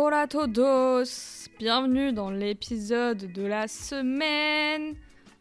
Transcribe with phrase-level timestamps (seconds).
[0.00, 4.94] Hola todos Bienvenue dans l'épisode de la semaine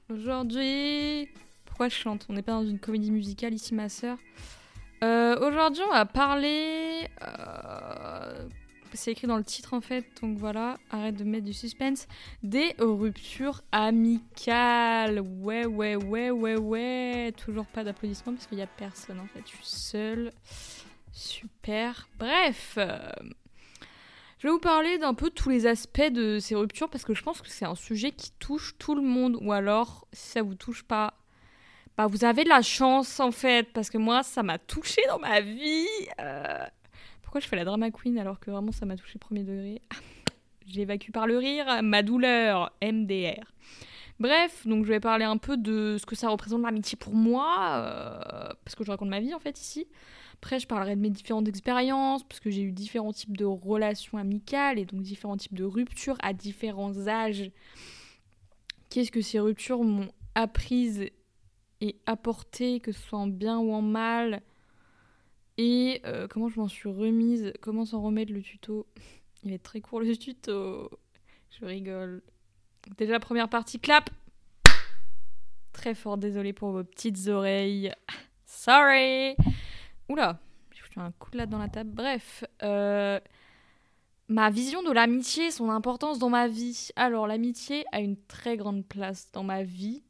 [0.10, 1.30] Aujourd'hui...
[1.64, 2.26] Pourquoi je chante?
[2.28, 4.18] On n'est pas dans une comédie musicale ici ma sœur.
[5.04, 7.08] Euh, Aujourd'hui on va parler...
[7.22, 8.48] euh,
[8.96, 12.08] C'est écrit dans le titre en fait, donc voilà, arrête de mettre du suspense.
[12.42, 15.20] Des ruptures amicales.
[15.20, 17.32] Ouais, ouais, ouais, ouais, ouais.
[17.38, 19.44] Toujours pas d'applaudissements parce qu'il y a personne en fait.
[19.46, 20.32] Je suis seule.
[21.12, 22.08] Super.
[22.18, 22.80] Bref.
[24.40, 27.24] Je vais vous parler d'un peu tous les aspects de ces ruptures parce que je
[27.24, 29.38] pense que c'est un sujet qui touche tout le monde.
[29.42, 31.16] Ou alors, si ça vous touche pas,
[31.98, 35.18] bah vous avez de la chance en fait parce que moi, ça m'a touché dans
[35.18, 35.88] ma vie.
[36.22, 36.64] Euh,
[37.24, 39.82] Pourquoi je fais la drama queen alors que vraiment ça m'a touché premier degré?
[40.68, 43.44] J'évacue par le rire ma douleur, MDR.
[44.20, 47.56] Bref, donc je vais parler un peu de ce que ça représente l'amitié pour moi,
[47.76, 49.88] euh, parce que je raconte ma vie en fait ici.
[50.36, 54.18] Après, je parlerai de mes différentes expériences, parce que j'ai eu différents types de relations
[54.18, 57.52] amicales et donc différents types de ruptures à différents âges.
[58.90, 61.10] Qu'est-ce que ces ruptures m'ont apprise
[61.82, 64.42] et apporté, que ce soit en bien ou en mal,
[65.58, 68.88] et euh, comment je m'en suis remise, comment s'en remettre le tuto?
[69.44, 70.90] Il être très court le tuto.
[71.60, 72.22] Je rigole.
[72.96, 74.10] Déjà, première partie, clap.
[75.74, 77.92] Très fort, désolé pour vos petites oreilles.
[78.46, 79.36] Sorry.
[80.10, 80.40] Oula,
[80.72, 81.92] j'ai foutu un coup de latte dans la table.
[81.92, 83.20] Bref, euh,
[84.30, 86.90] ma vision de l'amitié, son importance dans ma vie.
[86.96, 90.04] Alors, l'amitié a une très grande place dans ma vie,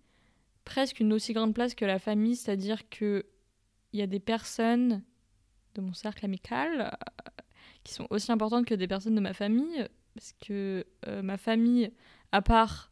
[0.65, 3.25] presque une aussi grande place que la famille, c'est-à-dire que
[3.93, 5.03] il y a des personnes
[5.75, 7.43] de mon cercle amical euh,
[7.83, 11.91] qui sont aussi importantes que des personnes de ma famille, parce que euh, ma famille,
[12.31, 12.91] à part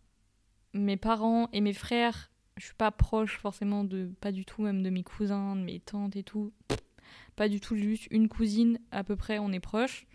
[0.74, 4.84] mes parents et mes frères, je suis pas proche forcément de, pas du tout même
[4.84, 6.54] de mes cousins, de mes tantes et tout.
[7.36, 10.06] Pas du tout, juste une cousine à peu près, on est proches.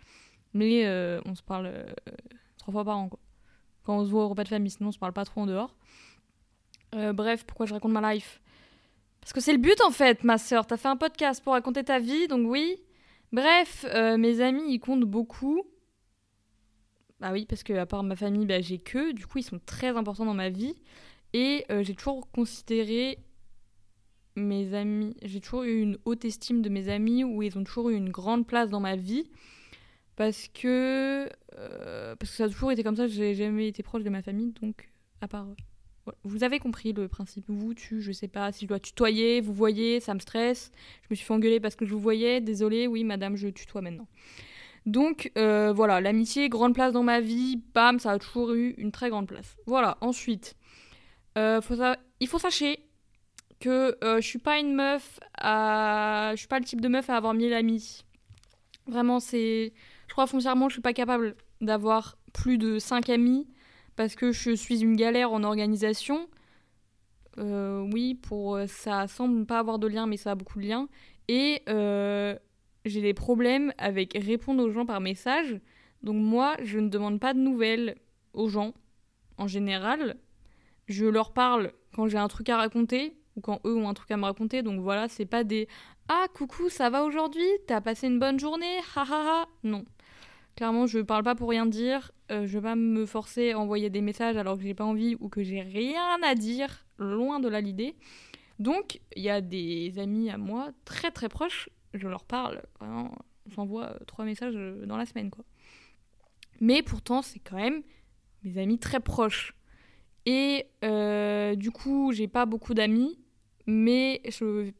[0.53, 1.85] Mais euh, on se parle euh,
[2.57, 3.19] trois fois par an, quoi.
[3.83, 5.45] Quand on se voit au repas de famille, sinon on se parle pas trop en
[5.45, 5.75] dehors.
[6.93, 8.41] Euh, bref, pourquoi je raconte ma life?
[9.21, 10.67] Parce que c'est le but en fait, ma sœur.
[10.67, 12.77] T'as fait un podcast pour raconter ta vie, donc oui.
[13.31, 13.85] Bref,
[14.17, 15.63] mes amis, ils comptent beaucoup.
[17.21, 19.13] Bah oui, parce que à part ma famille, bah, j'ai que.
[19.13, 20.73] Du coup, ils sont très importants dans ma vie.
[21.33, 23.19] Et euh, j'ai toujours considéré
[24.35, 27.89] mes amis, j'ai toujours eu une haute estime de mes amis où ils ont toujours
[27.89, 29.29] eu une grande place dans ma vie
[30.15, 34.03] parce que euh, parce que ça a toujours été comme ça, j'ai jamais été proche
[34.03, 34.89] de ma famille donc
[35.19, 35.47] à part
[36.23, 39.53] vous avez compris le principe vous tu je sais pas si je dois tutoyer, vous
[39.53, 40.71] voyez, ça me stresse.
[41.03, 43.81] Je me suis fait engueuler parce que je vous voyais, désolé, oui madame, je tutoie
[43.81, 44.07] maintenant.
[44.85, 48.91] Donc euh, voilà, l'amitié, grande place dans ma vie, bam, ça a toujours eu une
[48.91, 49.55] très grande place.
[49.67, 50.55] Voilà, ensuite,
[51.37, 51.61] euh,
[52.19, 52.79] il faut sachez
[53.59, 55.19] que euh, je suis pas une meuf.
[55.39, 58.03] Je suis pas le type de meuf à avoir mille amis.
[58.87, 59.73] Vraiment, c'est...
[60.07, 63.47] Je crois foncièrement je suis pas capable d'avoir plus de 5 amis
[63.95, 66.27] parce que je suis une galère en organisation.
[67.37, 70.89] Oui, pour ça semble pas avoir de lien, mais ça a beaucoup de liens.
[71.27, 71.61] Et
[72.85, 75.59] j'ai des problèmes avec répondre aux gens par message.
[76.03, 77.95] Donc moi, je ne demande pas de nouvelles
[78.33, 78.73] aux gens
[79.37, 80.17] en général.
[80.87, 84.11] Je leur parle quand j'ai un truc à raconter ou quand eux ont un truc
[84.11, 84.63] à me raconter.
[84.63, 85.67] Donc voilà, c'est pas des
[86.07, 87.47] Ah, coucou, ça va aujourd'hui?
[87.67, 88.77] T'as passé une bonne journée?
[88.95, 89.85] Ha Non.
[90.55, 92.11] Clairement, je parle pas pour rien dire.
[92.31, 95.15] Euh, je vais pas me forcer à envoyer des messages alors que j'ai pas envie
[95.19, 96.85] ou que j'ai rien à dire.
[96.97, 97.95] Loin de là l'idée.
[98.59, 101.69] Donc, il y a des amis à moi très très proches.
[101.93, 102.61] Je leur parle.
[102.79, 103.11] Vraiment,
[103.47, 105.43] j'envoie euh, trois messages euh, dans la semaine, quoi.
[106.59, 107.81] Mais pourtant, c'est quand même
[108.43, 109.55] mes amis très proches.
[110.25, 113.17] Et euh, du coup, j'ai pas beaucoup d'amis,
[113.65, 114.71] mais je.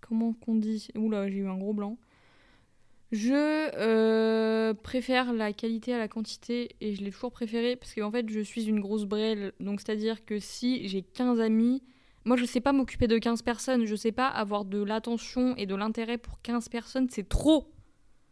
[0.00, 0.88] Comment qu'on dit?
[0.96, 1.96] Oula, j'ai eu un gros blanc.
[3.12, 8.28] Je préfère la qualité à la quantité et je l'ai toujours préféré parce qu'en fait,
[8.28, 9.52] je suis une grosse brêle.
[9.60, 11.82] Donc, c'est-à-dire que si j'ai 15 amis,
[12.24, 13.84] moi, je sais pas m'occuper de 15 personnes.
[13.84, 17.08] Je sais pas avoir de l'attention et de l'intérêt pour 15 personnes.
[17.10, 17.72] C'est trop.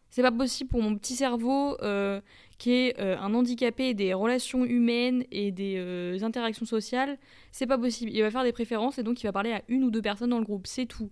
[0.09, 2.19] C'est pas possible pour mon petit cerveau euh,
[2.57, 7.17] qui est euh, un handicapé des relations humaines et des euh, interactions sociales.
[7.51, 8.11] C'est pas possible.
[8.11, 10.31] Il va faire des préférences et donc il va parler à une ou deux personnes
[10.31, 10.67] dans le groupe.
[10.67, 11.09] C'est tout.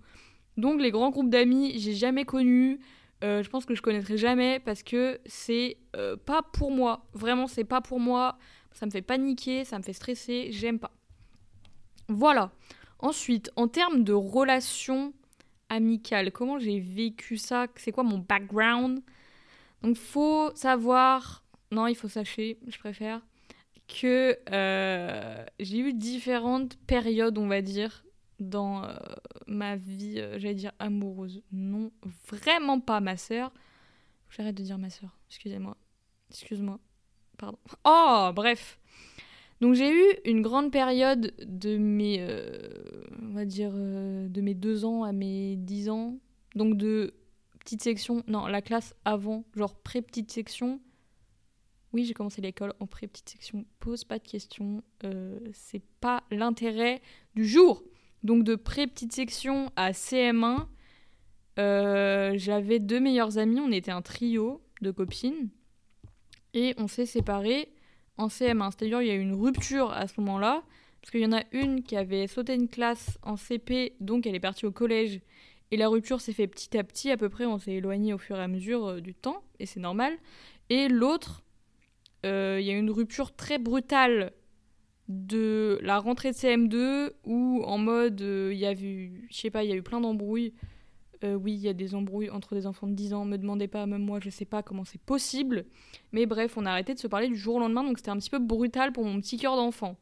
[0.57, 2.79] Donc les grands groupes d'amis, j'ai jamais connu.
[3.21, 5.77] Je pense que je connaîtrai jamais parce que c'est
[6.25, 7.05] pas pour moi.
[7.13, 8.37] Vraiment, c'est pas pour moi.
[8.73, 10.91] Ça me fait paniquer, ça me fait stresser, j'aime pas.
[12.09, 12.51] Voilà.
[12.99, 15.13] Ensuite, en termes de relations
[15.69, 17.67] amicales, comment j'ai vécu ça?
[17.75, 19.01] C'est quoi mon background?
[19.81, 21.43] Donc, faut savoir.
[21.71, 23.21] Non, il faut sachez, je préfère.
[23.87, 28.03] Que euh, j'ai eu différentes périodes, on va dire,
[28.39, 28.93] dans euh,
[29.47, 31.41] ma vie, euh, j'allais dire amoureuse.
[31.51, 31.91] Non,
[32.27, 33.51] vraiment pas ma sœur.
[34.29, 35.75] J'arrête de dire ma sœur, excusez-moi.
[36.29, 36.79] Excuse-moi.
[37.37, 37.57] Pardon.
[37.83, 38.79] Oh, bref.
[39.61, 42.57] Donc j'ai eu une grande période de mes, euh,
[43.21, 46.17] on va dire, euh, de mes 2 ans à mes 10 ans.
[46.55, 47.13] Donc de
[47.59, 50.79] petite section, non, la classe avant, genre pré-petite section.
[51.91, 53.65] Oui, j'ai commencé l'école en pré-petite section.
[53.79, 54.81] Pose pas de questions.
[55.03, 57.01] Euh, c'est pas l'intérêt
[57.35, 57.83] du jour.
[58.23, 60.67] Donc de pré-petite section à CM1,
[61.57, 63.59] j'avais deux meilleures amies.
[63.59, 65.49] On était un trio de copines.
[66.53, 67.69] Et on s'est séparés
[68.19, 68.71] en CM1.
[68.71, 70.63] C'est-à-dire il y a eu une rupture à ce moment-là,
[71.01, 74.35] parce qu'il y en a une qui avait sauté une classe en CP, donc elle
[74.35, 75.21] est partie au collège.
[75.71, 78.17] Et la rupture s'est fait petit à petit, à peu près, on s'est éloigné au
[78.17, 80.17] fur et à mesure euh, du temps, et c'est normal.
[80.69, 81.43] Et l'autre,
[82.25, 84.33] euh, il y a eu une rupture très brutale
[85.07, 89.63] de la rentrée de CM2, où en mode, euh, y a eu, je sais pas,
[89.63, 90.53] il y a eu plein d'embrouilles.
[91.23, 93.67] Euh, oui, il y a des embrouilles entre des enfants de 10 ans, me demandez
[93.67, 95.65] pas, même moi, je sais pas comment c'est possible.
[96.13, 98.17] Mais bref, on a arrêté de se parler du jour au lendemain, donc c'était un
[98.17, 99.97] petit peu brutal pour mon petit cœur d'enfant.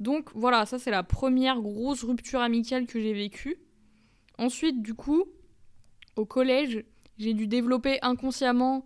[0.00, 3.56] Donc voilà, ça c'est la première grosse rupture amicale que j'ai vécue.
[4.38, 5.24] Ensuite, du coup,
[6.16, 6.84] au collège,
[7.16, 8.84] j'ai dû développer inconsciemment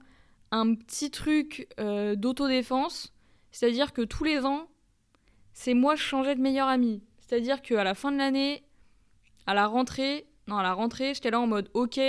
[0.51, 3.15] un petit truc euh, d'autodéfense.
[3.51, 4.69] C'est-à-dire que tous les ans,
[5.53, 7.03] c'est moi je changeais de meilleur ami.
[7.19, 8.63] C'est-à-dire qu'à la fin de l'année,
[9.47, 12.01] à la rentrée, non, à la rentrée, j'étais là en mode ok,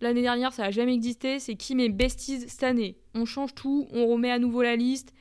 [0.00, 2.98] l'année dernière ça a jamais existé, c'est qui mes besties cette année?
[3.14, 5.14] On change tout, on remet à nouveau la liste.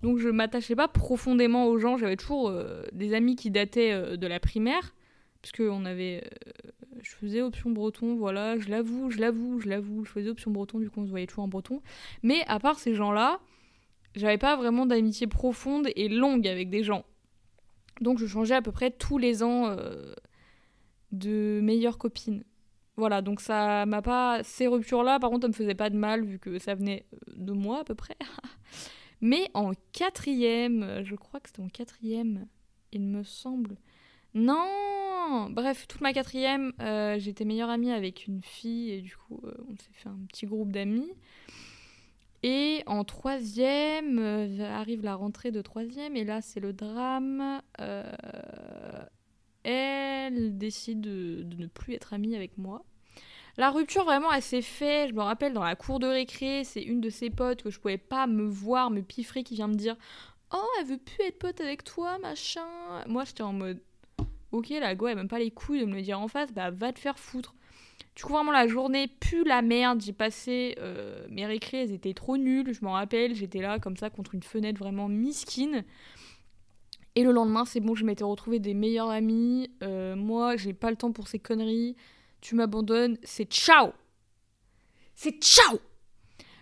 [0.00, 4.16] Donc je m'attachais pas profondément aux gens, j'avais toujours euh, des amis qui dataient euh,
[4.16, 4.94] de la primaire,
[5.42, 6.70] puisque on avait, euh,
[7.02, 10.80] je faisais option breton, voilà, je l'avoue, je l'avoue, je l'avoue, je faisais option breton,
[10.80, 11.82] du coup on se voyait toujours en breton.
[12.22, 13.40] Mais à part ces gens-là,
[14.16, 17.04] j'avais pas vraiment d'amitié profonde et longue avec des gens.
[18.00, 19.76] Donc je changeais à peu près tous les ans
[21.12, 22.42] de meilleures copines.
[22.96, 24.42] Voilà, donc ça m'a pas.
[24.42, 27.32] Ces ruptures-là, par contre, ça me faisait pas de mal vu que ça venait euh,
[27.36, 28.16] de moi à peu près.
[29.20, 32.46] Mais en quatrième, euh, je crois que c'était en quatrième,
[32.92, 33.76] il me semble.
[34.34, 39.40] Non Bref, toute ma quatrième, euh, j'étais meilleure amie avec une fille et du coup,
[39.68, 41.10] on s'est fait un petit groupe d'amis.
[42.42, 44.18] Et en troisième,
[44.60, 47.62] arrive la rentrée de troisième et là, c'est le drame
[49.64, 52.84] elle décide de, ne plus être amie avec moi.
[53.58, 56.82] La rupture, vraiment, elle s'est faite, je me rappelle, dans la cour de récré, c'est
[56.82, 59.74] une de ses potes que je pouvais pas me voir, me piffrer, qui vient me
[59.74, 59.96] dire
[60.54, 62.60] Oh, elle veut plus être pote avec toi, machin.
[63.06, 63.82] Moi, j'étais en mode
[64.52, 66.70] Ok, la go, elle même pas les couilles de me le dire en face, bah
[66.70, 67.54] va te faire foutre.
[68.14, 70.02] Du coup, vraiment, la journée pue la merde.
[70.02, 73.34] J'ai passé euh, mes récrés, elles étaient trop nulles, je m'en rappelle.
[73.34, 75.84] J'étais là, comme ça, contre une fenêtre vraiment misquine.
[77.14, 79.70] Et le lendemain, c'est bon, je m'étais retrouvée des meilleurs amis.
[79.82, 81.96] Euh, moi, j'ai pas le temps pour ces conneries.
[82.40, 83.92] Tu m'abandonnes, c'est ciao
[85.14, 85.78] C'est ciao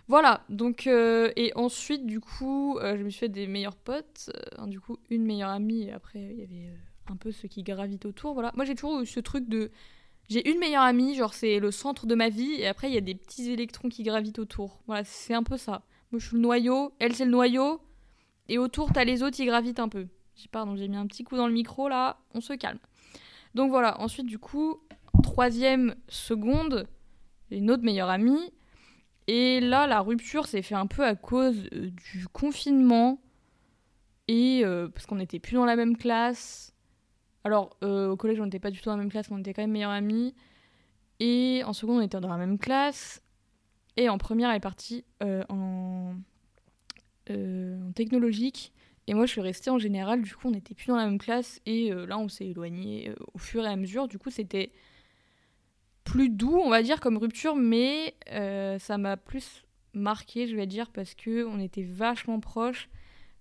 [0.07, 4.29] Voilà, donc, euh, et ensuite, du coup, euh, je me suis fait des meilleurs potes.
[4.67, 6.69] du coup, une meilleure amie, et après, il y avait
[7.09, 8.33] un peu ceux qui gravitent autour.
[8.33, 8.51] Voilà.
[8.55, 9.71] Moi, j'ai toujours eu ce truc de.
[10.29, 12.97] J'ai une meilleure amie, genre, c'est le centre de ma vie, et après, il y
[12.97, 14.81] a des petits électrons qui gravitent autour.
[14.85, 15.83] Voilà, c'est un peu ça.
[16.11, 17.81] Moi, je suis le noyau, elle, c'est le noyau,
[18.49, 20.07] et autour, t'as les autres, qui gravitent un peu.
[20.47, 22.79] Pardon, j'ai mis un petit coup dans le micro là, on se calme.
[23.55, 24.79] Donc voilà, ensuite du coup,
[25.21, 26.87] troisième seconde,
[27.49, 28.51] une autre meilleure amie.
[29.27, 33.21] Et là, la rupture s'est fait un peu à cause euh, du confinement.
[34.27, 36.73] Et euh, parce qu'on n'était plus dans la même classe.
[37.43, 39.39] Alors, euh, au collège, on n'était pas du tout dans la même classe, mais on
[39.39, 40.33] était quand même meilleure amie.
[41.19, 43.21] Et en seconde, on était dans la même classe.
[43.97, 46.15] Et en première, elle est partie en,
[47.29, 48.73] en technologique.
[49.11, 50.21] Et moi, je suis restée en général.
[50.21, 51.59] Du coup, on n'était plus dans la même classe.
[51.65, 54.07] Et euh, là, on s'est éloigné euh, au fur et à mesure.
[54.07, 54.71] Du coup, c'était
[56.05, 57.57] plus doux, on va dire, comme rupture.
[57.57, 62.87] Mais euh, ça m'a plus marqué, je vais dire, parce que on était vachement proches.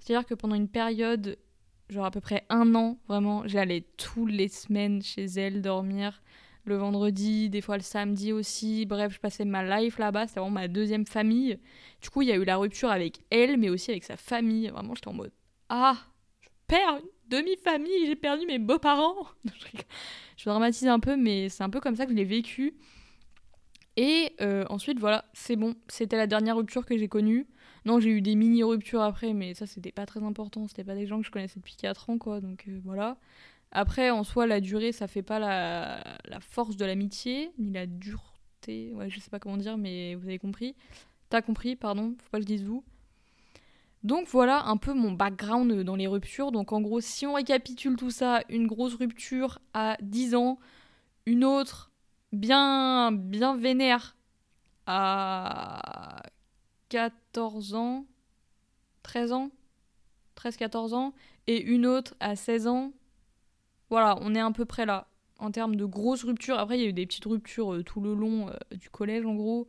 [0.00, 1.38] C'est-à-dire que pendant une période,
[1.88, 6.20] genre à peu près un an, vraiment, j'allais toutes les semaines chez elle dormir.
[6.64, 8.86] Le vendredi, des fois le samedi aussi.
[8.86, 10.26] Bref, je passais ma life là-bas.
[10.26, 11.60] C'était vraiment ma deuxième famille.
[12.02, 14.66] Du coup, il y a eu la rupture avec elle, mais aussi avec sa famille.
[14.66, 15.30] Vraiment, j'étais en mode
[15.70, 15.96] ah,
[16.40, 19.28] je perds une demi-famille, j'ai perdu mes beaux-parents.
[20.36, 22.74] je dramatise un peu, mais c'est un peu comme ça que je l'ai vécu.
[23.96, 25.76] Et euh, ensuite, voilà, c'est bon.
[25.88, 27.46] C'était la dernière rupture que j'ai connue.
[27.84, 30.66] Non, j'ai eu des mini-ruptures après, mais ça, c'était pas très important.
[30.66, 32.40] C'était pas des gens que je connaissais depuis 4 ans, quoi.
[32.40, 33.16] Donc euh, voilà.
[33.70, 37.86] Après, en soi, la durée, ça fait pas la, la force de l'amitié, ni la
[37.86, 38.92] dureté.
[38.94, 40.74] Ouais, je sais pas comment dire, mais vous avez compris.
[41.28, 42.84] T'as compris, pardon, faut pas que je dise vous.
[44.02, 46.52] Donc voilà un peu mon background dans les ruptures.
[46.52, 50.58] Donc en gros, si on récapitule tout ça, une grosse rupture à 10 ans,
[51.26, 51.90] une autre
[52.32, 54.16] bien bien vénère
[54.86, 56.22] à
[56.88, 58.06] 14 ans,
[59.02, 59.50] 13 ans,
[60.36, 61.14] 13-14 ans,
[61.46, 62.92] et une autre à 16 ans.
[63.90, 66.58] Voilà, on est à peu près là en termes de grosses ruptures.
[66.58, 69.24] Après, il y a eu des petites ruptures euh, tout le long euh, du collège,
[69.24, 69.66] en gros,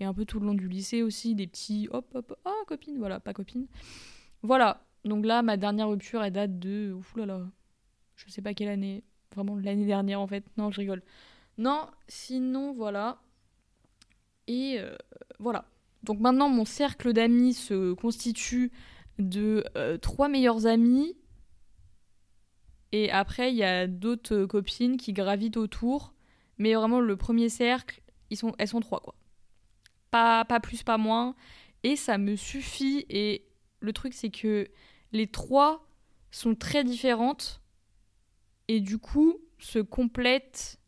[0.00, 2.98] et un peu tout le long du lycée aussi, des petits hop hop, ah, copine,
[2.98, 3.66] voilà, pas copine.
[4.42, 6.92] Voilà, donc là, ma dernière rupture, elle date de.
[6.92, 7.42] Ouf là là,
[8.16, 10.44] je sais pas quelle année, vraiment l'année dernière en fait.
[10.56, 11.02] Non, je rigole.
[11.58, 13.20] Non, sinon, voilà.
[14.46, 14.96] Et euh,
[15.38, 15.66] voilà.
[16.02, 18.72] Donc maintenant, mon cercle d'amis se constitue
[19.18, 19.64] de
[20.02, 21.16] trois meilleurs amis
[22.96, 26.14] et après, il y a d'autres euh, copines qui gravitent autour.
[26.58, 29.16] Mais vraiment, le premier cercle, ils sont, elles sont trois, quoi.
[30.14, 31.34] Pas, plus, pas moins.
[31.82, 33.04] Et ça me suffit.
[33.08, 33.44] Et
[33.80, 34.68] le truc, c'est que
[35.10, 35.88] les trois
[36.30, 37.60] sont très différentes.
[38.68, 40.78] Et du coup, se complètent.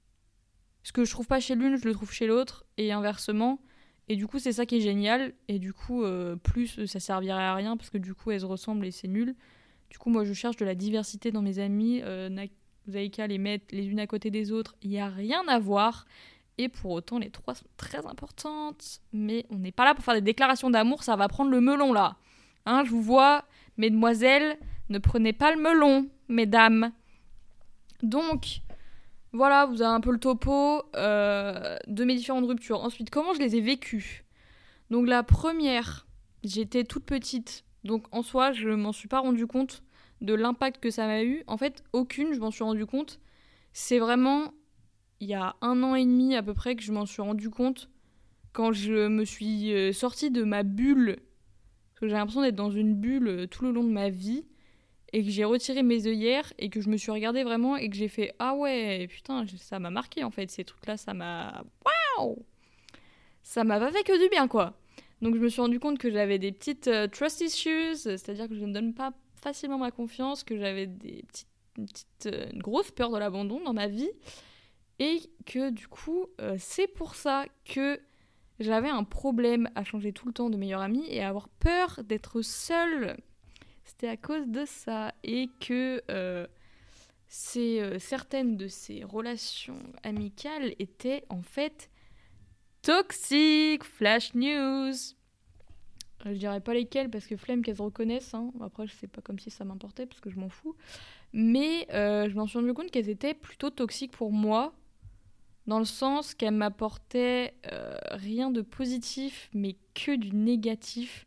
[0.84, 2.64] Ce que je trouve pas chez l'une, je le trouve chez l'autre.
[2.76, 3.60] Et inversement.
[4.08, 5.34] Et du coup, c'est ça qui est génial.
[5.48, 7.76] Et du coup, euh, plus, ça servirait à rien.
[7.76, 9.34] Parce que du coup, elles se ressemblent et c'est nul.
[9.90, 12.00] Du coup, moi, je cherche de la diversité dans mes amis.
[12.04, 12.28] Euh,
[12.86, 14.76] vous avez qu'à les mettre les unes à côté des autres.
[14.82, 16.06] Il n'y a rien à voir.
[16.58, 19.00] Et pour autant, les trois sont très importantes.
[19.12, 21.02] Mais on n'est pas là pour faire des déclarations d'amour.
[21.02, 22.16] Ça va prendre le melon, là.
[22.64, 23.44] Hein, je vous vois,
[23.76, 24.58] mesdemoiselles,
[24.88, 26.92] ne prenez pas le melon, mesdames.
[28.02, 28.60] Donc,
[29.32, 32.80] voilà, vous avez un peu le topo euh, de mes différentes ruptures.
[32.82, 34.24] Ensuite, comment je les ai vécues?
[34.90, 36.06] Donc, la première,
[36.42, 37.64] j'étais toute petite.
[37.86, 39.82] Donc en soi, je m'en suis pas rendu compte
[40.20, 41.44] de l'impact que ça m'a eu.
[41.46, 43.20] En fait, aucune, je m'en suis rendu compte.
[43.72, 44.52] C'est vraiment
[45.20, 47.50] il y a un an et demi à peu près que je m'en suis rendu
[47.50, 47.88] compte
[48.52, 51.16] quand je me suis euh, sortie de ma bulle.
[51.90, 54.44] Parce que j'ai l'impression d'être dans une bulle euh, tout le long de ma vie.
[55.12, 57.96] Et que j'ai retiré mes œillères et que je me suis regardée vraiment et que
[57.96, 60.50] j'ai fait Ah ouais, putain, ça m'a marqué en fait.
[60.50, 61.64] Ces trucs-là, ça m'a.
[62.18, 62.44] Waouh
[63.42, 64.76] Ça m'a fait que du bien quoi.
[65.22, 68.54] Donc je me suis rendu compte que j'avais des petites euh, trust issues, c'est-à-dire que
[68.54, 73.18] je ne donne pas facilement ma confiance, que j'avais des petites, une, grosse peur de
[73.18, 74.10] l'abandon dans ma vie,
[74.98, 78.00] et que du coup euh, c'est pour ça que
[78.58, 82.00] j'avais un problème à changer tout le temps de meilleure amie et à avoir peur
[82.04, 83.16] d'être seule.
[83.84, 86.02] C'était à cause de ça et que
[87.98, 91.90] certaines de ces relations amicales étaient en fait
[92.86, 94.94] toxiques, flash news.
[96.24, 98.34] Je dirais pas lesquelles parce que flemme qu'elles reconnaissent.
[98.34, 98.52] Hein.
[98.60, 100.74] Après, je sais pas comme si ça m'importait parce que je m'en fous.
[101.32, 104.72] Mais euh, je m'en suis rendu compte qu'elles étaient plutôt toxiques pour moi.
[105.66, 111.26] Dans le sens qu'elles m'apportaient euh, rien de positif, mais que du négatif.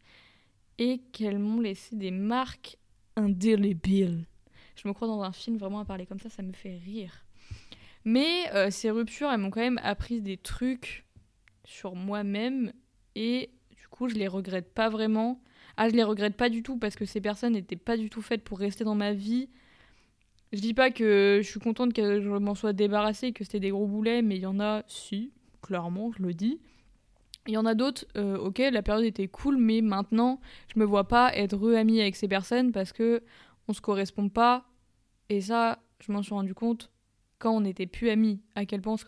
[0.77, 2.77] Et qu'elles m'ont laissé des marques
[3.17, 4.25] indélébiles.
[4.81, 7.25] Je me crois dans un film vraiment à parler comme ça, ça me fait rire.
[8.05, 11.05] Mais euh, ces ruptures, elles m'ont quand même appris des trucs
[11.65, 12.74] sur moi-même
[13.15, 15.41] et du coup je les regrette pas vraiment.
[15.77, 18.22] Ah je les regrette pas du tout parce que ces personnes n'étaient pas du tout
[18.22, 19.50] faites pour rester dans ma vie.
[20.51, 23.70] Je dis pas que je suis contente que je m'en sois débarrassée, que c'était des
[23.70, 26.60] gros boulets, mais il y en a, si, clairement, je le dis.
[27.48, 30.39] Il y en a d'autres, euh, ok, la période était cool, mais maintenant,
[30.74, 33.24] je me vois pas être re-amie avec ces personnes parce que
[33.68, 34.65] on se correspond pas.
[35.29, 36.91] Et ça, je m'en suis rendu compte
[37.38, 39.06] quand on n'était plus amis, à quel point on se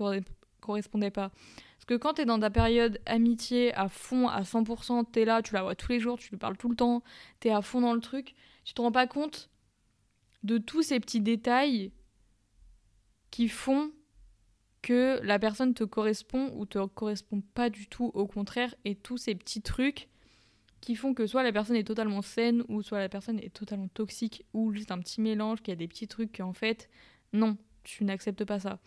[0.62, 1.30] correspondait pas.
[1.30, 5.54] Parce que quand t'es dans ta période amitié à fond, à 100%, t'es là, tu
[5.54, 7.04] la vois tous les jours, tu lui parles tout le temps,
[7.40, 9.50] t'es à fond dans le truc, tu te rends pas compte
[10.44, 11.92] de tous ces petits détails
[13.30, 13.92] qui font
[14.82, 19.18] que la personne te correspond ou te correspond pas du tout, au contraire, et tous
[19.18, 20.10] ces petits trucs
[20.82, 23.88] qui font que soit la personne est totalement saine, ou soit la personne est totalement
[23.90, 26.90] toxique, ou juste un petit mélange, qu'il y a des petits trucs qu'en fait,
[27.34, 28.80] non, tu n'acceptes pas ça.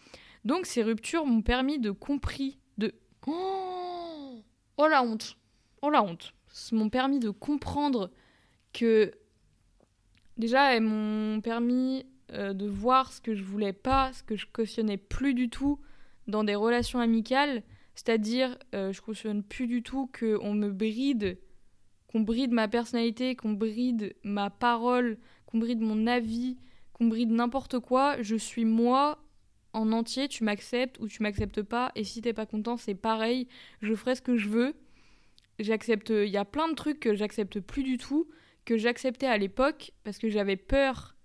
[0.44, 2.94] Donc ces ruptures m'ont permis de compris de
[3.26, 4.42] oh,
[4.76, 5.38] oh la honte,
[5.82, 6.34] oh la honte.
[6.72, 8.12] M'ont permis de comprendre
[8.72, 9.12] que
[10.36, 14.46] déjà elles m'ont permis euh, de voir ce que je voulais pas, ce que je
[14.46, 15.78] cautionnais plus du tout
[16.26, 17.62] dans des relations amicales,
[17.94, 21.38] c'est-à-dire euh, je cautionne plus du tout qu'on me bride,
[22.08, 26.56] qu'on bride ma personnalité, qu'on bride ma parole, qu'on bride mon avis,
[26.92, 28.20] qu'on bride n'importe quoi.
[28.22, 29.18] Je suis moi
[29.74, 31.92] en entier, tu m'acceptes ou tu m'acceptes pas.
[31.94, 33.48] Et si t'es pas content, c'est pareil.
[33.82, 34.74] Je ferai ce que je veux.
[35.58, 36.10] J'accepte.
[36.10, 38.28] Il y a plein de trucs que j'accepte plus du tout,
[38.64, 41.16] que j'acceptais à l'époque parce que j'avais peur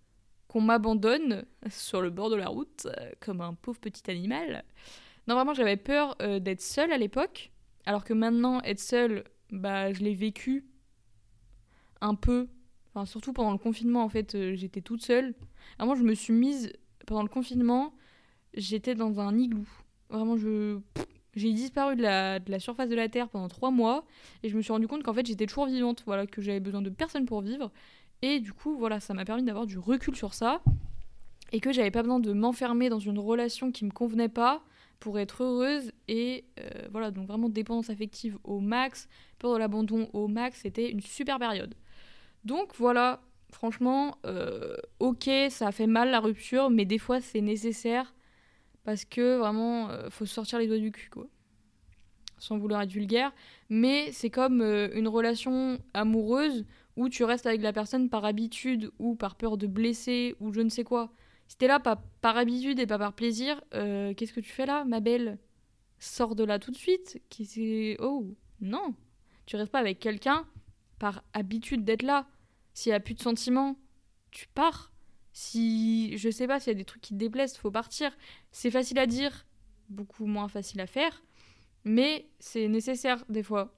[0.48, 4.63] qu'on m'abandonne sur le bord de la route euh, comme un pauvre petit animal.
[5.27, 7.51] Non, vraiment, j'avais peur euh, d'être seule à l'époque.
[7.86, 10.65] Alors que maintenant, être seule, bah, je l'ai vécu
[12.01, 12.48] un peu.
[12.93, 15.36] Enfin, surtout pendant le confinement, en fait, euh, j'étais toute seule.
[15.79, 16.74] Moi, je me suis mise
[17.05, 17.93] pendant le confinement
[18.53, 19.65] j'étais dans un igloo.
[20.10, 20.79] Vraiment, je
[21.39, 24.03] J'ai disparu de la, surface de la Terre pendant trois mois
[24.43, 26.81] et je me suis rendu compte qu'en fait j'étais toujours vivante, voilà, que j'avais besoin
[26.81, 27.72] de personne pour vivre.
[28.22, 30.62] Et du coup, voilà, ça m'a permis d'avoir du recul sur ça
[31.53, 34.62] et que j'avais pas besoin de m'enfermer dans une relation qui me convenait pas
[35.00, 39.08] pour être heureuse et euh, voilà donc vraiment dépendance affective au max
[39.39, 41.74] peur de l'abandon au max c'était une super période
[42.43, 47.39] donc voilà franchement euh, ok ça a fait mal la rupture mais des fois c'est
[47.39, 48.13] nécessaire
[48.84, 51.28] parce que vraiment euh, faut sortir les doigts du cul quoi
[52.38, 53.34] sans vouloir être vulgaire
[53.70, 59.16] mais c'est comme une relation amoureuse où tu restes avec la personne par habitude ou
[59.16, 61.12] par peur de blesser ou je ne sais quoi
[61.50, 64.68] si t'es là par, par habitude et pas par plaisir, euh, qu'est-ce que tu fais
[64.68, 65.40] là, ma belle?
[65.98, 67.22] Sors de là tout de suite.
[67.30, 68.28] Qui Oh,
[68.62, 68.94] non.
[69.48, 70.46] Tu restes pas avec quelqu'un
[71.00, 72.28] par habitude d'être là.
[72.76, 73.78] S'il y a plus de sentiments,
[74.30, 74.94] tu pars.
[75.34, 78.12] Si, je sais pas, s'il y a des trucs qui te déplaisent, faut partir.
[78.52, 79.46] C'est facile à dire,
[79.90, 81.24] beaucoup moins facile à faire,
[81.84, 83.76] mais c'est nécessaire des fois.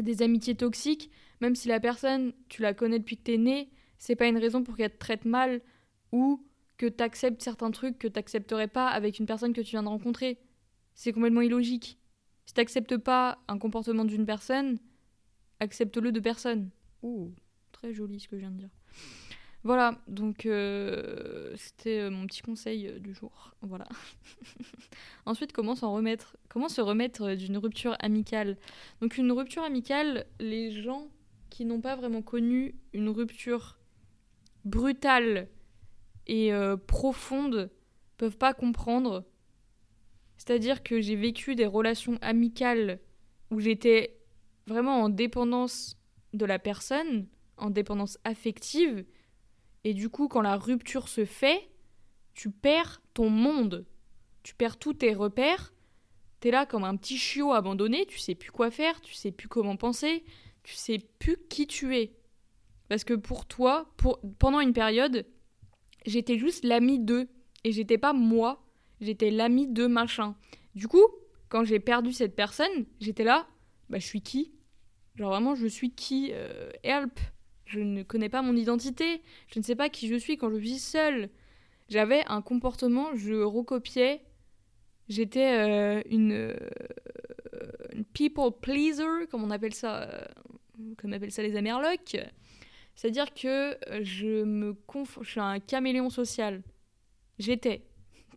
[0.00, 1.10] Des amitiés toxiques,
[1.40, 4.62] même si la personne, tu la connais depuis que t'es né, c'est pas une raison
[4.62, 5.60] pour qu'elle te traite mal
[6.12, 6.44] ou
[6.76, 9.82] que tu acceptes certains trucs que tu n'accepterais pas avec une personne que tu viens
[9.82, 10.38] de rencontrer.
[10.94, 11.98] C'est complètement illogique.
[12.46, 14.78] Si tu n'acceptes pas un comportement d'une personne,
[15.60, 16.70] accepte-le de personne.
[17.02, 17.32] Ouh,
[17.72, 18.70] très joli ce que je viens de dire.
[19.64, 23.54] Voilà, donc euh, c'était euh, mon petit conseil euh, du jour.
[23.62, 23.88] Voilà.
[25.26, 28.58] Ensuite, comment s'en remettre Comment se remettre d'une rupture amicale?
[29.00, 31.08] Donc une rupture amicale, les gens
[31.48, 33.78] qui n'ont pas vraiment connu une rupture
[34.66, 35.48] brutale
[36.26, 37.70] et euh, profondes
[38.18, 39.24] peuvent pas comprendre.
[40.36, 43.00] C'est-à-dire que j'ai vécu des relations amicales
[43.50, 44.18] où j'étais
[44.66, 45.96] vraiment en dépendance
[46.34, 49.06] de la personne, en dépendance affective,
[49.84, 51.70] et du coup quand la rupture se fait,
[52.34, 53.86] tu perds ton monde,
[54.42, 55.72] tu perds tous tes repères,
[56.40, 59.48] t'es là comme un petit chiot abandonné, tu sais plus quoi faire, tu sais plus
[59.48, 60.24] comment penser,
[60.62, 62.12] tu sais plus qui tu es.
[62.88, 63.94] Parce que pour toi,
[64.38, 65.26] pendant une période,
[66.06, 67.28] j'étais juste l'ami d'eux.
[67.64, 68.62] Et j'étais pas moi,
[69.00, 70.36] j'étais l'ami de machin.
[70.74, 71.06] Du coup,
[71.48, 73.46] quand j'ai perdu cette personne, j'étais là,
[73.88, 74.52] bah je suis qui?
[75.16, 77.18] Genre vraiment, je suis qui euh, Help?
[77.74, 80.56] Je ne connais pas mon identité, je ne sais pas qui je suis quand je
[80.56, 81.28] vis seule.
[81.88, 84.22] J'avais un comportement, je recopiais.
[85.08, 86.56] J'étais euh, une, euh,
[87.92, 90.08] une, people pleaser, comme on appelle ça,
[91.02, 92.16] appellent ça les Amerlocs.
[92.94, 95.18] C'est-à-dire que euh, je me conf...
[95.22, 96.62] je suis un caméléon social.
[97.40, 97.82] J'étais,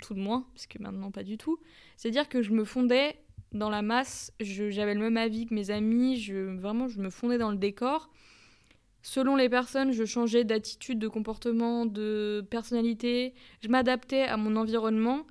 [0.01, 1.59] tout de moins, puisque maintenant pas du tout.
[1.95, 3.19] C'est-à-dire que je me fondais
[3.53, 7.51] dans la masse, j'avais le même avis que mes amis, vraiment je me fondais dans
[7.51, 8.09] le décor.
[9.09, 13.33] Selon les personnes, je changeais d'attitude, de comportement, de personnalité.
[13.61, 15.25] Je m'adaptais à mon environnement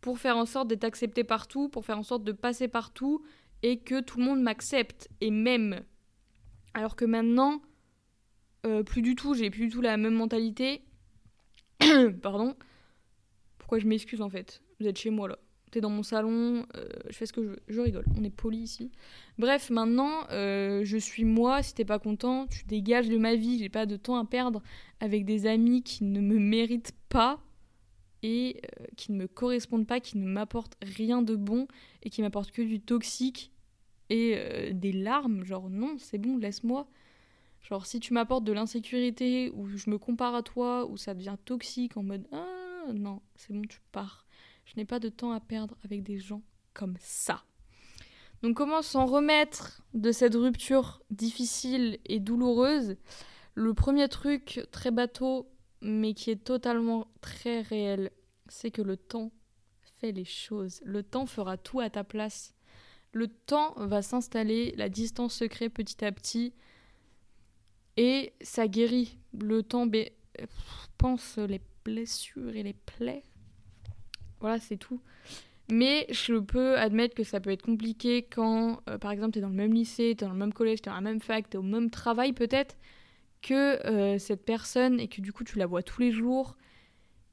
[0.00, 3.24] pour faire en sorte d'être accepté partout, pour faire en sorte de passer partout
[3.62, 5.84] et que tout le monde m'accepte et m'aime.
[6.74, 7.62] Alors que maintenant,
[8.66, 10.82] euh, plus du tout, j'ai plus du tout la même mentalité.
[12.22, 12.56] Pardon.
[13.58, 14.60] Pourquoi je m'excuse en fait?
[14.80, 15.38] Vous êtes chez moi là.
[15.70, 17.60] T'es dans mon salon, euh, je fais ce que je veux.
[17.68, 18.90] Je rigole, on est poli ici.
[19.38, 21.62] Bref, maintenant, euh, je suis moi.
[21.62, 23.58] Si t'es pas content, tu dégages de ma vie.
[23.58, 24.62] J'ai pas de temps à perdre
[24.98, 27.40] avec des amis qui ne me méritent pas
[28.22, 28.60] et
[28.96, 31.66] qui ne me correspondent pas, qui ne m'apportent rien de bon
[32.02, 33.50] et qui m'apportent que du toxique
[34.10, 35.44] et des larmes.
[35.44, 36.86] Genre, non, c'est bon, laisse-moi.
[37.62, 41.36] Genre, si tu m'apportes de l'insécurité, ou je me compare à toi, ou ça devient
[41.44, 44.26] toxique en mode Ah non, c'est bon, tu pars.
[44.64, 46.42] Je n'ai pas de temps à perdre avec des gens
[46.74, 47.44] comme ça.
[48.42, 52.96] Donc, comment s'en remettre de cette rupture difficile et douloureuse?
[53.54, 55.50] Le premier truc, très bateau,
[55.82, 58.10] mais qui est totalement très réel,
[58.48, 59.32] c'est que le temps
[60.00, 60.80] fait les choses.
[60.84, 62.54] Le temps fera tout à ta place.
[63.12, 66.54] Le temps va s'installer, la distance se crée petit à petit.
[67.96, 69.18] Et ça guérit.
[69.38, 69.86] Le temps
[70.96, 73.24] pense les blessures et les plaies.
[74.40, 75.00] Voilà, c'est tout.
[75.70, 79.42] Mais je peux admettre que ça peut être compliqué quand, euh, par exemple, tu es
[79.42, 81.20] dans le même lycée, tu es dans le même collège, tu es dans la même
[81.20, 82.76] fac, tu es au même travail peut-être,
[83.42, 86.56] que euh, cette personne et que du coup tu la vois tous les jours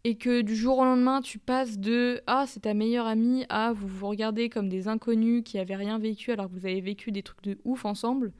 [0.04, 3.74] et que du jour au lendemain tu passes de ah c'est ta meilleure amie à
[3.74, 7.12] vous vous regardez comme des inconnus qui avaient rien vécu alors que vous avez vécu
[7.12, 8.32] des trucs de ouf ensemble.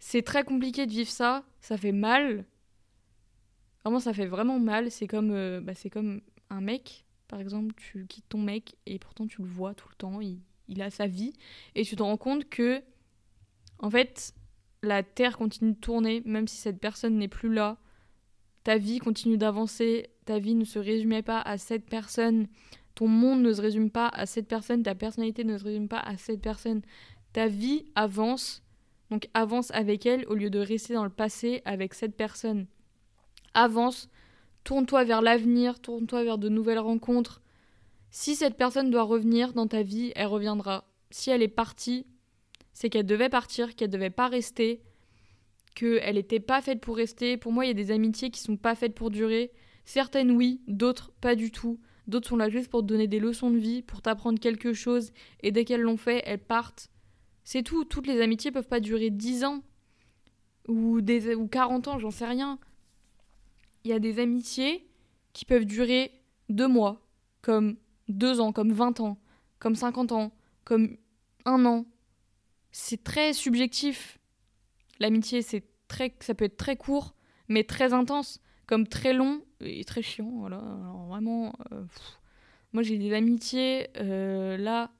[0.00, 2.44] C'est très compliqué de vivre ça, ça fait mal.
[3.84, 4.90] Vraiment, ça fait vraiment mal.
[4.90, 8.98] C'est comme, euh, bah, c'est comme un mec, par exemple, tu quittes ton mec et
[8.98, 11.34] pourtant tu le vois tout le temps, il, a sa vie.
[11.74, 12.82] Et tu te rends compte que,
[13.78, 14.34] en fait,
[14.82, 17.76] la Terre continue de tourner, même si cette personne n'est plus là.
[18.64, 22.48] Ta vie continue d'avancer, ta vie ne se résumait pas à cette personne.
[22.94, 26.00] Ton monde ne se résume pas à cette personne, ta personnalité ne se résume pas
[26.00, 26.82] à cette personne.
[27.32, 28.62] Ta vie avance,
[29.10, 32.66] donc avance avec elle au lieu de rester dans le passé avec cette personne.
[33.54, 34.08] Avance,
[34.68, 37.40] tourne-toi vers l'avenir, tourne-toi vers de nouvelles rencontres.
[38.10, 40.84] Si cette personne doit revenir dans ta vie, elle reviendra.
[41.10, 42.04] Si elle est partie,
[42.74, 44.82] c'est qu'elle devait partir, qu'elle devait pas rester,
[45.74, 47.38] qu'elle n'était pas faite pour rester.
[47.38, 49.52] Pour moi, il y a des amitiés qui sont pas faites pour durer.
[49.86, 51.80] Certaines oui, d'autres pas du tout.
[52.06, 55.12] D'autres sont là juste pour te donner des leçons de vie, pour t'apprendre quelque chose,
[55.42, 56.90] et dès qu'elles l'ont fait, elles partent.
[57.42, 57.86] C'est tout.
[57.86, 59.62] Toutes les amitiés peuvent pas durer 10 ans
[60.68, 62.58] ou, des, ou 40 ans, j'en sais rien.
[63.84, 64.88] Il y a des amitiés
[65.32, 66.12] qui peuvent durer
[66.48, 67.00] 2 mois,
[67.42, 67.76] comme
[68.08, 69.18] 2 ans, comme 20 ans,
[69.58, 70.32] comme 50 ans,
[70.64, 70.96] comme
[71.44, 71.86] 1 an.
[72.72, 74.18] C'est très subjectif.
[75.00, 77.14] L'amitié, c'est très, ça peut être très court,
[77.48, 80.30] mais très intense, comme très long et très chiant.
[80.30, 80.58] Voilà.
[80.58, 81.84] Alors vraiment, euh,
[82.72, 84.90] moi j'ai des amitiés euh, là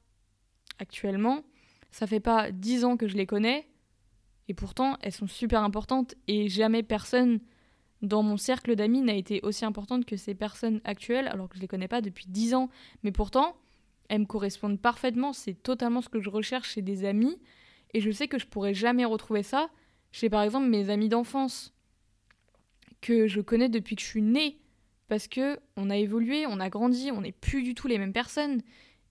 [0.79, 1.45] actuellement.
[1.91, 3.67] Ça fait pas dix ans que je les connais,
[4.49, 7.41] et pourtant elles sont super importantes et jamais personne
[8.03, 11.61] dans mon cercle d'amis n'a été aussi importante que ces personnes actuelles, alors que je
[11.61, 12.71] les connais pas depuis dix ans.
[13.03, 13.57] Mais pourtant,
[14.09, 15.33] elles me correspondent parfaitement.
[15.33, 17.39] C'est totalement ce que je recherche chez des amis.
[17.95, 19.71] Et je sais que je pourrais jamais retrouver ça
[20.11, 21.75] chez par exemple mes amis d'enfance
[23.01, 24.59] que je connais depuis que je suis née
[25.09, 28.13] parce que on a évolué, on a grandi, on n'est plus du tout les mêmes
[28.13, 28.63] personnes.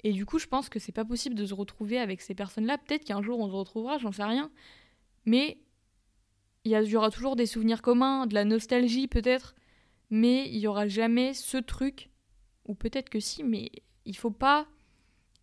[0.03, 2.77] Et du coup, je pense que c'est pas possible de se retrouver avec ces personnes-là.
[2.77, 4.51] Peut-être qu'un jour on se retrouvera, j'en sais rien.
[5.25, 5.57] Mais
[6.67, 9.55] il y, aura toujours des souvenirs communs, de la nostalgie peut-être.
[10.09, 12.09] Mais il y aura jamais ce truc,
[12.65, 13.71] ou peut-être que si, mais
[14.05, 14.67] il faut pas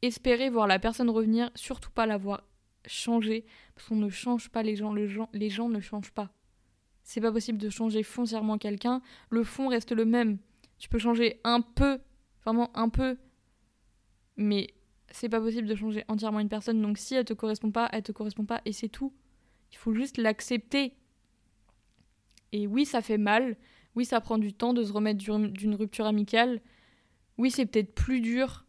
[0.02, 2.44] espérer voir la personne revenir, surtout pas la voir
[2.86, 3.44] changer.
[3.74, 6.30] Parce qu'on ne change pas les gens, les gens, ne changent pas.
[7.02, 9.02] C'est pas possible de changer foncièrement quelqu'un.
[9.30, 10.38] Le fond reste le même.
[10.78, 11.98] Tu peux changer un peu,
[12.42, 13.16] vraiment un peu,
[14.36, 14.74] mais
[15.10, 16.80] c'est pas possible de changer entièrement une personne.
[16.82, 19.12] Donc si elle te correspond pas, elle te correspond pas et c'est tout.
[19.72, 20.94] Il faut juste l'accepter.
[22.54, 23.56] Et oui, ça fait mal.
[23.96, 26.62] Oui, ça prend du temps de se remettre d'une rupture amicale.
[27.36, 28.64] Oui, c'est peut-être plus dur.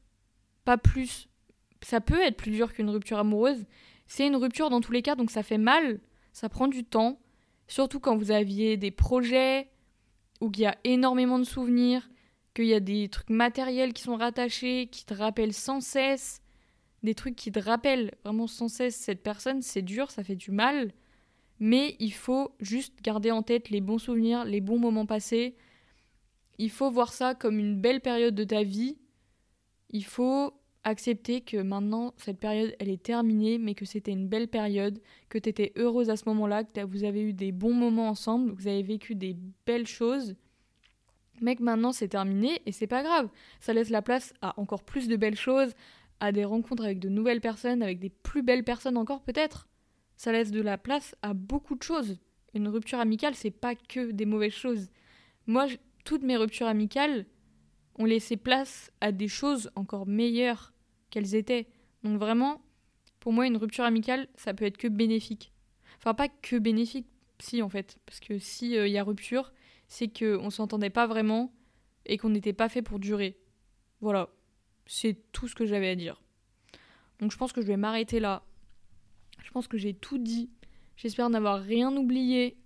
[0.66, 1.30] Pas plus.
[1.84, 3.68] Ça peut être plus dur qu'une rupture amoureuse.
[4.08, 6.00] C'est une rupture dans tous les cas, donc ça fait mal.
[6.34, 7.20] Ça prend du temps.
[7.68, 9.70] Surtout quand vous aviez des projets
[10.42, 12.10] où il y a énormément de souvenirs,
[12.56, 16.42] qu'il y a des trucs matériels qui sont rattachés, qui te rappellent sans cesse,
[17.04, 20.50] des trucs qui te rappellent vraiment sans cesse cette personne, c'est dur, ça fait du
[20.50, 20.92] mal.
[21.60, 25.56] Mais il faut juste garder en tête les bons souvenirs, les bons moments passés.
[26.58, 28.98] Il faut voir ça comme une belle période de ta vie.
[29.90, 34.48] Il faut accepter que maintenant cette période elle est terminée mais que c'était une belle
[34.48, 38.10] période, que tu étais heureuse à ce moment-là, que vous avez eu des bons moments
[38.10, 40.36] ensemble, que vous avez vécu des belles choses.
[41.42, 43.30] Mais que maintenant c'est terminé et c'est pas grave.
[43.60, 45.74] Ça laisse la place à encore plus de belles choses,
[46.20, 49.68] à des rencontres avec de nouvelles personnes, avec des plus belles personnes encore peut-être.
[50.18, 52.18] Ça laisse de la place à beaucoup de choses.
[52.54, 54.90] Une rupture amicale, c'est pas que des mauvaises choses.
[55.48, 55.68] Moi,
[56.06, 57.26] toutes mes ruptures amicales
[57.98, 60.74] ont laissé place à des choses encore meilleures
[61.10, 61.68] qu'elles étaient.
[62.04, 62.62] Donc vraiment,
[63.20, 65.52] pour moi, une rupture amicale, ça peut être que bénéfique.
[65.98, 67.08] Enfin, pas que bénéfique,
[67.40, 67.98] si en fait.
[68.06, 69.54] Parce que s'il il euh, y a rupture,
[69.88, 71.54] c'est qu'on s'entendait pas vraiment
[72.06, 73.38] et qu'on n'était pas fait pour durer.
[74.02, 74.30] Voilà.
[74.86, 76.22] C'est tout ce que j'avais à dire.
[77.20, 78.44] Donc je pense que je vais m'arrêter là.
[79.56, 80.50] Pense que j'ai tout dit.
[80.98, 82.58] J'espère n'avoir rien oublié.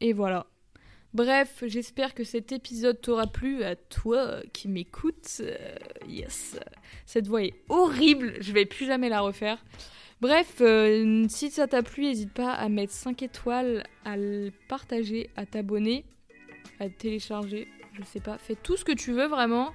[0.00, 0.46] Et voilà.
[1.12, 5.40] Bref, j'espère que cet épisode t'aura plu à toi qui m'écoutes.
[5.40, 5.56] Euh,
[6.06, 6.56] yes.
[7.04, 9.58] Cette voix est horrible, je vais plus jamais la refaire.
[10.20, 15.30] Bref, euh, si ça t'a plu, n'hésite pas à mettre 5 étoiles, à le partager,
[15.34, 16.04] à t'abonner,
[16.78, 18.38] à télécharger, je sais pas.
[18.38, 19.72] Fais tout ce que tu veux vraiment.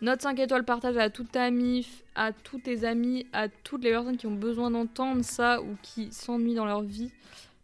[0.00, 3.90] Note 5 étoiles, partage à toute ta mif, à tous tes amis, à toutes les
[3.90, 7.10] personnes qui ont besoin d'entendre ça ou qui s'ennuient dans leur vie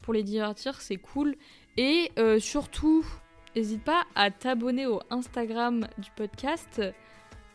[0.02, 1.36] pour les divertir, c'est cool.
[1.76, 3.06] Et euh, surtout,
[3.54, 6.82] n'hésite pas à t'abonner au Instagram du podcast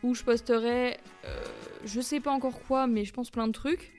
[0.01, 1.43] où je posterai, euh,
[1.83, 3.91] je sais pas encore quoi, mais je pense plein de trucs.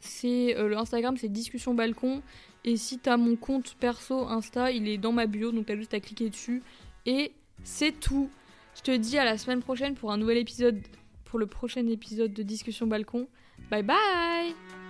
[0.00, 2.22] C'est euh, le Instagram, c'est discussion balcon.
[2.64, 5.94] Et si t'as mon compte perso Insta, il est dans ma bio, donc t'as juste
[5.94, 6.62] à cliquer dessus.
[7.04, 7.32] Et
[7.64, 8.30] c'est tout.
[8.76, 10.80] Je te dis à la semaine prochaine pour un nouvel épisode,
[11.24, 13.26] pour le prochain épisode de discussion balcon.
[13.70, 14.85] Bye bye